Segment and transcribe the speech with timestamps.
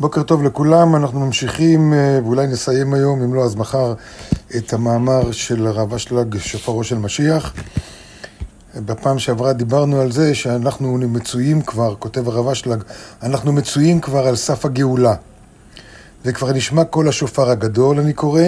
[0.00, 3.94] בוקר טוב לכולם, אנחנו ממשיכים, אה, ואולי נסיים היום, אם לא אז מחר,
[4.56, 7.54] את המאמר של הרב אשלג, שופרו של משיח.
[8.76, 12.82] בפעם שעברה דיברנו על זה שאנחנו מצויים כבר, כותב הרב אשלג,
[13.22, 15.14] אנחנו מצויים כבר על סף הגאולה.
[16.24, 18.42] וכבר נשמע קול השופר הגדול, אני קורא,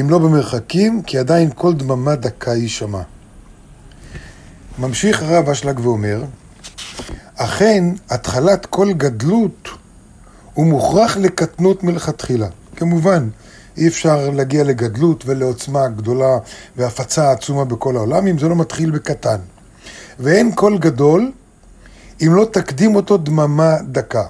[0.00, 3.02] אם לא במרחקים, כי עדיין כל דממה דקה יישמע.
[4.78, 6.24] ממשיך הרב אשלג ואומר,
[7.36, 9.68] אכן, התחלת כל גדלות
[10.54, 12.46] הוא מוכרח לקטנות מלכתחילה.
[12.76, 13.28] כמובן,
[13.76, 16.38] אי אפשר להגיע לגדלות ולעוצמה גדולה
[16.76, 19.38] והפצה עצומה בכל העולם אם זה לא מתחיל בקטן.
[20.18, 21.32] ואין קול גדול
[22.22, 24.24] אם לא תקדים אותו דממה דקה.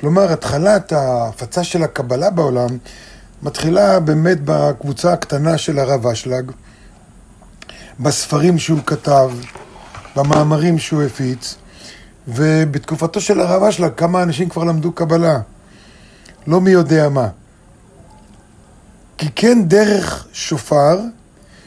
[0.00, 2.68] כלומר, התחלת ההפצה של הקבלה בעולם
[3.42, 6.50] מתחילה באמת בקבוצה הקטנה של הרב אשלג,
[8.00, 9.30] בספרים שהוא כתב,
[10.16, 11.54] במאמרים שהוא הפיץ,
[12.28, 15.40] ובתקופתו של הרב אשלג כמה אנשים כבר למדו קבלה.
[16.46, 17.28] לא מי יודע מה.
[19.18, 21.00] כי כן דרך שופר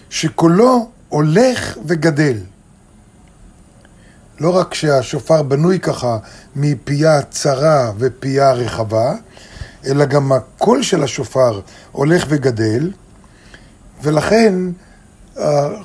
[0.09, 2.38] שקולו הולך וגדל.
[4.39, 6.17] לא רק שהשופר בנוי ככה
[6.55, 9.14] מפייה צרה ופייה רחבה,
[9.86, 12.91] אלא גם הקול של השופר הולך וגדל,
[14.03, 14.53] ולכן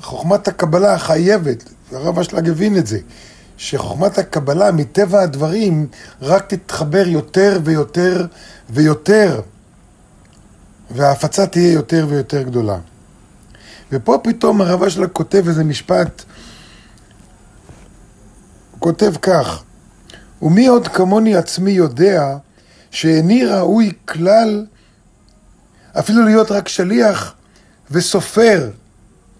[0.01, 2.99] חוכמת הקבלה חייבת, הרב אשלג הבין את זה,
[3.57, 5.87] שחוכמת הקבלה מטבע הדברים
[6.21, 8.25] רק תתחבר יותר ויותר
[8.69, 9.41] ויותר,
[10.91, 12.77] וההפצה תהיה יותר ויותר גדולה.
[13.91, 16.23] ופה פתאום הרב אשלג כותב איזה משפט,
[18.71, 19.63] הוא כותב כך:
[20.41, 22.37] ומי עוד כמוני עצמי יודע
[22.91, 24.65] שאיני ראוי כלל
[25.99, 27.33] אפילו להיות רק שליח
[27.91, 28.69] וסופר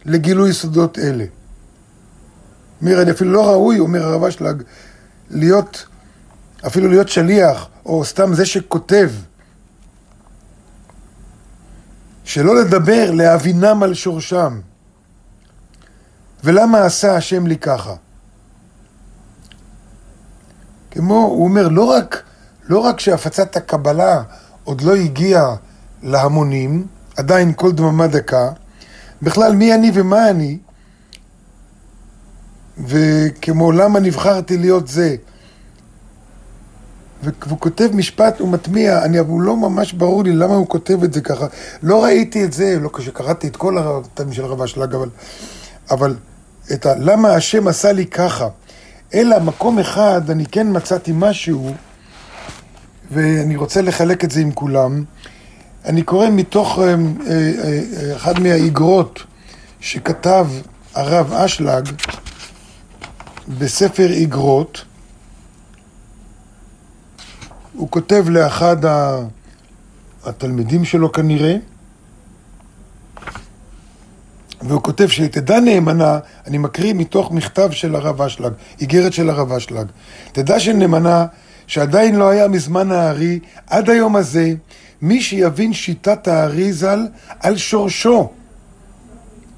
[0.06, 1.26] לגילוי סודות אלה.
[2.81, 4.64] אומר, אני אפילו לא ראוי, אומר הרב אשלג,
[5.30, 5.86] להיות,
[6.67, 9.11] אפילו להיות שליח, או סתם זה שכותב.
[12.23, 14.59] שלא לדבר, להבינם על שורשם.
[16.44, 17.94] ולמה עשה השם לי ככה?
[20.91, 22.23] כמו, הוא אומר, לא רק,
[22.63, 24.23] לא רק שהפצת הקבלה
[24.63, 25.56] עוד לא הגיעה
[26.03, 26.88] להמונים,
[27.18, 28.50] עדיין כל דממה דקה,
[29.22, 30.57] בכלל מי אני ומה אני,
[32.86, 35.16] וכמו למה נבחרתי להיות זה.
[37.24, 41.14] והוא כותב משפט, הוא מטמיע, אני, הוא לא ממש ברור לי למה הוא כותב את
[41.14, 41.46] זה ככה.
[41.84, 45.10] לא ראיתי את זה, לא כשקראתי את כל הרבים של הרב אשלג, אבל,
[45.92, 46.16] אבל
[46.74, 46.94] את ה...
[46.96, 48.48] למה השם עשה לי ככה?
[49.14, 51.74] אלא מקום אחד, אני כן מצאתי משהו,
[53.12, 55.04] ואני רוצה לחלק את זה עם כולם.
[55.86, 56.94] אני קורא מתוך אה, אה,
[57.28, 59.24] אה, אחד מהאיגרות
[59.80, 60.48] שכתב
[60.96, 61.90] הרב אשלג,
[63.47, 64.85] בספר איגרות,
[67.74, 68.78] הוא כותב לאחד
[70.25, 71.56] התלמידים שלו כנראה,
[74.62, 79.88] והוא כותב שתדע נאמנה, אני מקריא מתוך מכתב של הרב אשלג, איגרת של הרב אשלג,
[80.31, 81.25] תדע שנאמנה
[81.68, 84.53] שעדיין לא היה מזמן הארי, עד היום הזה,
[85.02, 87.08] מי שיבין שיטת הארי ז"ל
[87.40, 88.31] על שורשו.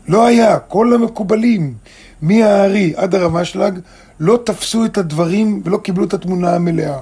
[0.08, 1.74] לא היה, כל המקובלים,
[2.22, 3.80] מהארי עד הרב אשלג,
[4.20, 7.00] לא תפסו את הדברים ולא קיבלו את התמונה המלאה.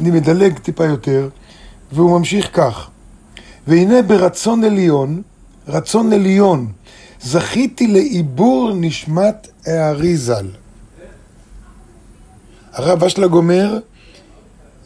[0.00, 1.28] אני מדלג טיפה יותר,
[1.92, 2.90] והוא ממשיך כך:
[3.66, 5.22] והנה ברצון עליון,
[5.68, 6.72] רצון עליון,
[7.22, 10.46] זכיתי לעיבור נשמת הארי ז"ל.
[12.72, 13.78] הרב אשלג אומר,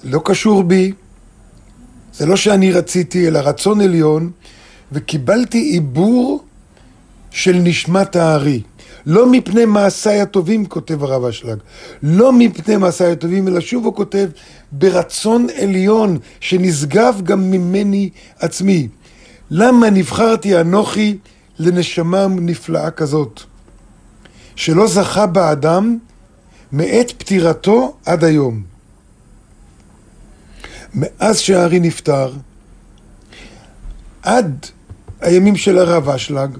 [0.04, 0.92] לא קשור בי,
[2.12, 4.30] זה לא שאני רציתי, אלא רצון עליון,
[4.92, 6.44] וקיבלתי עיבור
[7.36, 8.62] של נשמת הארי.
[9.06, 11.58] לא מפני מעשיי הטובים, כותב הרב אשלג,
[12.02, 14.28] לא מפני מעשיי הטובים, אלא שוב הוא כותב,
[14.72, 18.88] ברצון עליון שנשגב גם ממני עצמי.
[19.50, 21.18] למה נבחרתי אנוכי
[21.58, 23.40] לנשמה נפלאה כזאת,
[24.54, 25.98] שלא זכה באדם
[26.72, 28.62] מעת פטירתו עד היום.
[30.94, 32.32] מאז שהארי נפטר,
[34.22, 34.66] עד
[35.20, 36.58] הימים של הרב אשלג,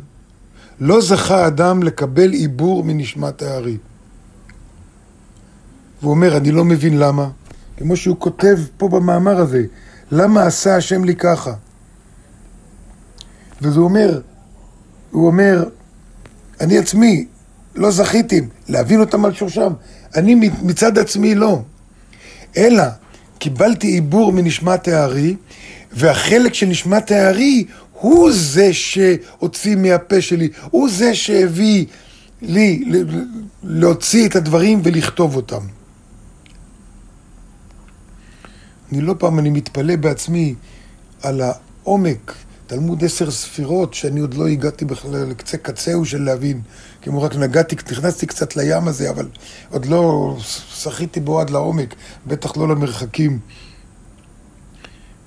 [0.81, 3.77] לא זכה אדם לקבל עיבור מנשמת הארי.
[6.01, 7.29] והוא אומר, אני לא מבין למה.
[7.77, 9.65] כמו שהוא כותב פה במאמר הזה,
[10.11, 11.53] למה עשה השם לי ככה?
[13.63, 14.21] וזה אומר,
[15.11, 15.65] הוא אומר,
[16.61, 17.27] אני עצמי
[17.75, 19.73] לא זכיתי להבין אותם על שורשם.
[20.15, 21.63] אני מצד עצמי לא.
[22.57, 22.85] אלא
[23.39, 25.37] קיבלתי עיבור מנשמת הארי,
[25.93, 27.67] והחלק של נשמת הארי
[28.01, 31.87] הוא זה שהוציא מהפה שלי, הוא זה שהביא
[32.43, 32.85] לי
[33.63, 35.61] להוציא את הדברים ולכתוב אותם.
[38.93, 40.55] אני לא פעם, אני מתפלא בעצמי
[41.23, 42.35] על העומק,
[42.67, 46.61] תלמוד עשר ספירות, שאני עוד לא הגעתי בכלל לקצה קצהו של להבין.
[47.03, 49.29] כמו רק נגעתי, נכנסתי קצת לים הזה, אבל
[49.71, 50.37] עוד לא
[50.75, 51.95] שחיתי בו עד לעומק,
[52.27, 53.39] בטח לא למרחקים.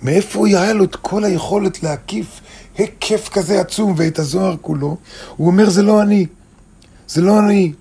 [0.01, 2.41] מאיפה היה לו את כל היכולת להקיף
[2.79, 4.97] היקף כזה עצום ואת הזוהר כולו?
[5.35, 6.25] הוא אומר, זה לא אני.
[7.07, 7.73] זה לא אני.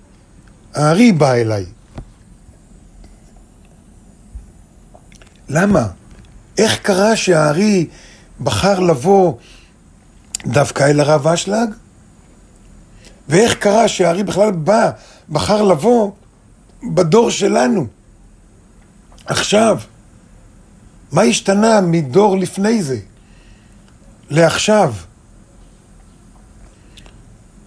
[0.74, 1.64] הארי בא אליי.
[5.48, 5.88] למה?
[6.58, 7.86] איך קרה שהארי
[8.40, 9.34] בחר לבוא
[10.46, 11.68] דווקא אל הרב אשלג?
[13.28, 14.90] ואיך קרה שהארי בכלל בא,
[15.28, 16.12] בחר לבוא
[16.94, 17.86] בדור שלנו?
[19.26, 19.78] עכשיו.
[21.12, 22.98] מה השתנה מדור לפני זה
[24.30, 24.94] לעכשיו?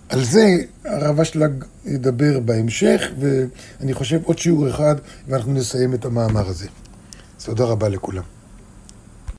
[0.09, 4.95] על זה הרב אשלג ידבר בהמשך, ואני חושב עוד שיעור אחד,
[5.27, 6.67] ואנחנו נסיים את המאמר הזה.
[7.45, 8.23] תודה רבה לכולם.